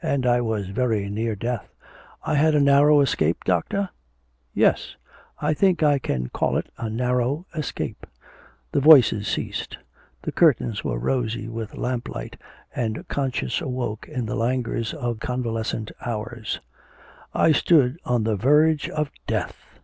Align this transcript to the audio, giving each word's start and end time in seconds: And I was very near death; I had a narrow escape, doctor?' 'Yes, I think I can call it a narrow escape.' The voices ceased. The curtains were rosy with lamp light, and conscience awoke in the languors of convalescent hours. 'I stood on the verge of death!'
And 0.00 0.26
I 0.26 0.40
was 0.40 0.68
very 0.68 1.10
near 1.10 1.34
death; 1.34 1.68
I 2.22 2.36
had 2.36 2.54
a 2.54 2.60
narrow 2.60 3.00
escape, 3.00 3.42
doctor?' 3.42 3.88
'Yes, 4.54 4.94
I 5.40 5.54
think 5.54 5.82
I 5.82 5.98
can 5.98 6.28
call 6.28 6.56
it 6.56 6.68
a 6.78 6.88
narrow 6.88 7.46
escape.' 7.52 8.06
The 8.70 8.78
voices 8.78 9.26
ceased. 9.26 9.78
The 10.22 10.30
curtains 10.30 10.84
were 10.84 11.00
rosy 11.00 11.48
with 11.48 11.74
lamp 11.76 12.08
light, 12.08 12.36
and 12.72 13.08
conscience 13.08 13.60
awoke 13.60 14.06
in 14.06 14.26
the 14.26 14.36
languors 14.36 14.94
of 14.94 15.18
convalescent 15.18 15.90
hours. 16.06 16.60
'I 17.34 17.50
stood 17.50 17.98
on 18.04 18.22
the 18.22 18.36
verge 18.36 18.88
of 18.88 19.10
death!' 19.26 19.80